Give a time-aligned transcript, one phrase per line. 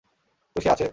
[0.55, 0.85] তো সে আছে?